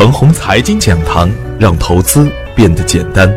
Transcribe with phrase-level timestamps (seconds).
[0.00, 1.28] 腾宏财经讲堂，
[1.60, 3.28] 让投资变得简单。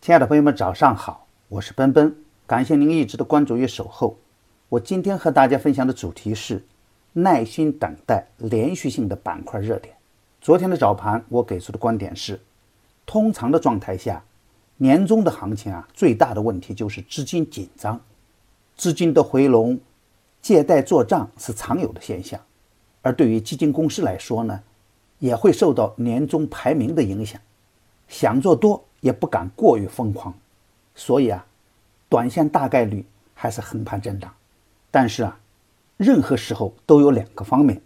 [0.00, 2.12] 亲爱的朋友们，早上好，我是奔奔，
[2.44, 4.18] 感谢您一直的关注与守候。
[4.68, 6.64] 我今天和大家分享的主题是
[7.12, 9.94] 耐心等待连续性的板块热点。
[10.40, 12.40] 昨天的早盘，我给出的观点是，
[13.06, 14.20] 通常的状态下，
[14.78, 18.00] 年终的行情啊，最大的问题就是资金紧张，
[18.76, 19.78] 资金的回笼、
[20.42, 22.40] 借贷做账是常有的现象。
[23.02, 24.60] 而对于基金公司来说呢，
[25.18, 27.40] 也会受到年终排名的影响，
[28.08, 30.32] 想做多也不敢过于疯狂，
[30.94, 31.44] 所以啊，
[32.08, 33.04] 短线大概率
[33.34, 34.32] 还是横盘震荡。
[34.90, 35.38] 但是啊，
[35.96, 37.80] 任何时候都有两个方面，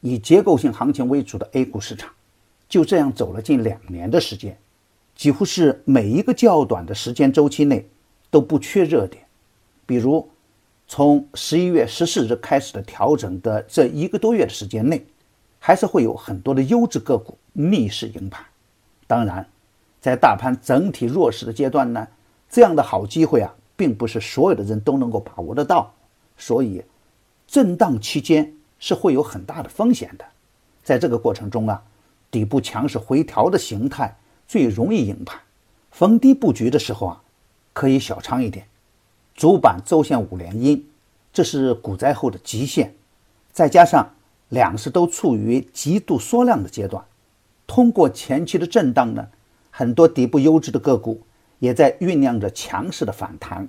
[0.00, 2.10] 以结构性行情为主的 A 股市场，
[2.68, 4.58] 就这样走了近两年的时间，
[5.14, 7.88] 几乎是每一个较短的时间周期内
[8.30, 9.24] 都不缺热点，
[9.86, 10.28] 比如。
[10.88, 15.06] 从十一月十四日开始的调整的这一个多月的时间内，
[15.64, 18.44] 还是会有很多的优质个股逆势赢盘。
[19.06, 19.46] 当然，
[20.00, 22.08] 在大盘整体弱势的阶段呢，
[22.50, 25.94] 这样的好机会啊，并不是所有的人都能够把握得到。
[26.36, 26.82] 所以，
[27.46, 30.24] 震荡期间是会有很大的风险的。
[30.82, 31.80] 在这个过程中啊，
[32.28, 34.16] 底部强势回调的形态
[34.48, 35.38] 最容易赢盘。
[35.92, 37.22] 逢低布局的时候啊，
[37.72, 38.66] 可以小仓一点。
[39.36, 40.84] 主板周线五连阴，
[41.32, 42.92] 这是股灾后的极限，
[43.52, 44.12] 再加上
[44.52, 47.02] 两市都处于极度缩量的阶段，
[47.66, 49.26] 通过前期的震荡呢，
[49.70, 51.22] 很多底部优质的个股
[51.58, 53.66] 也在酝酿着强势的反弹，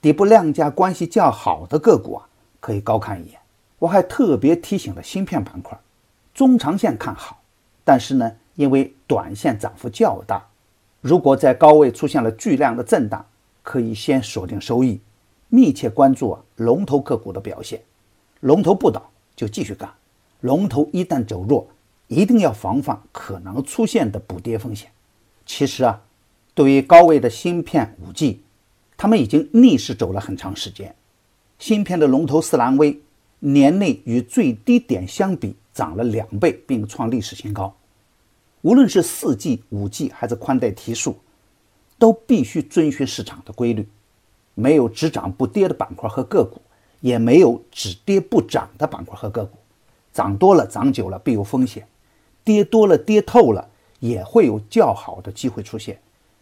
[0.00, 2.28] 底部量价关系较好的个股啊，
[2.60, 3.40] 可以高看一眼。
[3.80, 5.76] 我还特别提醒了芯片板块，
[6.32, 7.42] 中长线看好，
[7.82, 10.46] 但是呢，因为短线涨幅较大，
[11.00, 13.26] 如果在高位出现了巨量的震荡。
[13.64, 15.00] 可以先锁定收益，
[15.48, 17.80] 密切关注啊龙头个股的表现。
[18.40, 19.00] 龙头不倒
[19.36, 19.88] 就继续干，
[20.42, 21.66] 龙头一旦走弱，
[22.06, 24.90] 一定要防范可能出现的补跌风险。
[25.46, 26.02] 其实啊，
[26.54, 28.42] 对于高位的芯片五 G，
[28.96, 30.94] 他们已经逆势走了很长时间。
[31.58, 33.00] 芯片的龙头四兰微
[33.40, 37.74] 年内与最低点相比涨了两倍，并创历史新高。
[38.60, 41.16] 无论是四 G、五 G 还是宽带提速。
[41.98, 43.86] 都必须遵循市场的规律，
[44.56, 46.60] 没有只涨不跌的板块和个股，
[46.98, 49.56] 也没有只跌不涨的板块和个股。
[50.12, 51.86] 涨多了、涨久了必有风险，
[52.44, 53.68] 跌多了、跌透了
[54.00, 55.98] 也会有较好的机会出现，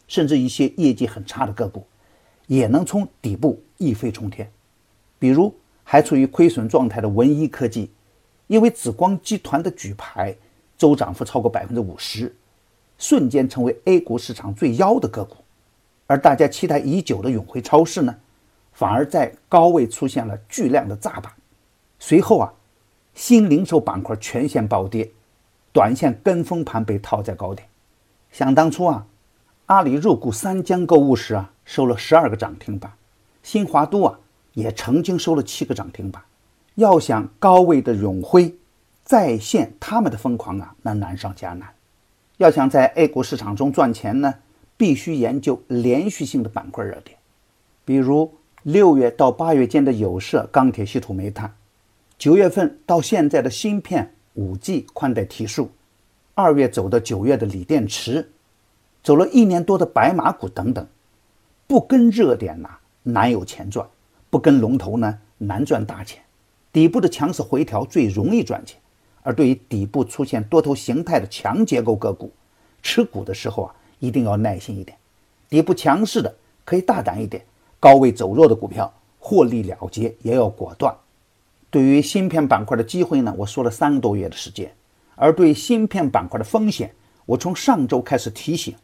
[0.08, 1.86] 甚至一些业绩很差的个股
[2.46, 4.50] 也能从底部一飞冲天。
[5.18, 5.54] 比如
[5.84, 7.90] 还处于亏损状态的文一科技，
[8.46, 10.34] 因为紫光集团的举牌，
[10.76, 12.34] 周涨幅超过百分之五十，
[12.98, 15.36] 瞬间成为 A 股市场最妖的个股。
[16.06, 18.16] 而大家期待已久的永辉超市呢，
[18.72, 21.32] 反而在高位出现了巨量的炸板，
[22.00, 22.52] 随后啊，
[23.14, 25.10] 新零售板块全线暴跌，
[25.72, 27.68] 短线跟风盘被套在高点。
[28.30, 29.06] 想当初啊，
[29.66, 32.92] 阿里入股三江购物时啊，收了十二个涨停板，
[33.42, 34.18] 新华都啊
[34.54, 36.22] 也曾经收了七个涨停板。
[36.76, 38.54] 要想高位的永辉
[39.04, 41.68] 再现他们的疯狂啊，那难上加难。
[42.38, 44.34] 要想在 A 股市场中赚钱呢？
[44.76, 47.18] 必须研究连续性的板块热点，
[47.84, 48.32] 比如
[48.62, 51.50] 六月到八月间的有色、钢铁、稀土、煤炭；
[52.20, 55.70] 九月份到现在的芯片、五 G、宽带提速；
[56.34, 58.30] 二月走的九月的锂电池，
[59.02, 60.86] 走了一年多的白马股等等。
[61.66, 62.68] 不跟热点呐，
[63.04, 63.86] 难有钱赚；
[64.28, 66.22] 不跟龙头呢，难赚大钱。
[66.70, 68.78] 底部的强势回调最容易赚钱，
[69.22, 72.30] 而对于底部出现多头形态的强结构个股，
[72.82, 73.74] 持股的时候啊。
[73.98, 74.96] 一定要耐心一点，
[75.50, 77.42] 底部强势的可以大胆一点，
[77.78, 80.94] 高位走弱的股票获利了结也要果断。
[81.70, 84.74] 对于芯片板块的机会呢，我说了三个多月的时间，
[85.14, 86.92] 而对芯片板块的风险，
[87.26, 88.74] 我从上周开始提醒，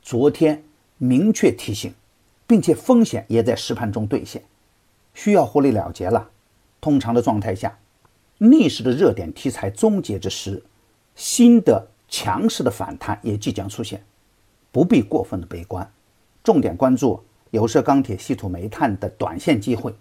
[0.00, 0.64] 昨天
[0.96, 1.92] 明确提醒，
[2.46, 4.42] 并且风险也在实盘中兑现，
[5.12, 6.30] 需要获利了结了。
[6.80, 7.78] 通常的状态下，
[8.38, 10.62] 逆势的热点题材终结之时，
[11.14, 14.02] 新的强势的反弹也即将出现。
[14.72, 15.86] 不必过分的悲观，
[16.42, 19.92] 重点关注有色、钢铁、稀土、煤炭的短线机会，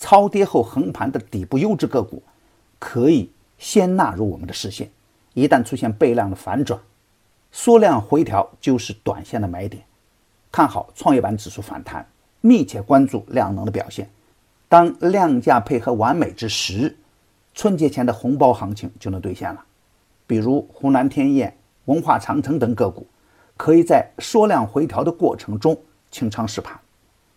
[0.00, 2.22] 超跌后横盘的底部优质个股，
[2.80, 4.90] 可以先纳入我们的视线。
[5.34, 6.80] 一旦出现倍量的反转，
[7.52, 9.84] 缩量回调就是短线的买点。
[10.50, 12.04] 看好创业板指数反弹，
[12.40, 14.10] 密切关注量能的表现。
[14.68, 16.96] 当量价配合完美之时，
[17.54, 19.64] 春节前的红包行情就能兑现了。
[20.26, 23.06] 比如湖南天燕、文化长城等个股。
[23.56, 25.78] 可以在缩量回调的过程中
[26.10, 26.80] 清仓试盘。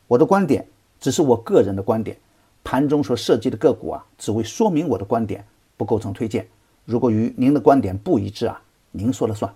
[0.07, 0.65] 我的观点
[0.97, 2.17] 只是我个人的观点，
[2.63, 5.45] 盘中所涉及的个股啊，只为说明我的观点，
[5.75, 6.47] 不构成推荐。
[6.85, 8.61] 如果与您的观点不一致啊，
[8.91, 9.53] 您说了算。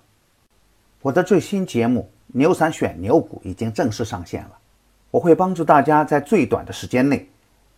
[1.01, 4.57] 我的最新节目《牛散选牛股》已经正式上线了，
[5.11, 7.29] 我会帮助大家在最短的时间内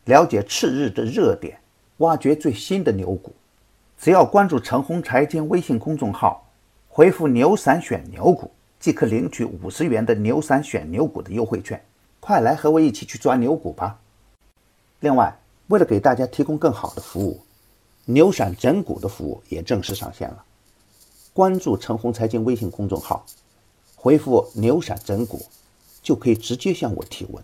[0.05, 1.59] 了解次日的热点，
[1.97, 3.33] 挖掘最新的牛股。
[3.97, 6.47] 只要关注陈红财经微信公众号，
[6.87, 8.49] 回复“牛散选牛股”，
[8.79, 11.79] 即可领取五十元的牛散选牛股的优惠券。
[12.19, 13.99] 快来和我一起去抓牛股吧！
[14.99, 17.39] 另外，为了给大家提供更好的服务，
[18.05, 20.43] 牛闪整股的服务也正式上线了。
[21.31, 23.25] 关注陈红财经微信公众号，
[23.95, 25.45] 回复“牛闪整股”，
[26.03, 27.41] 就可以直接向我提问。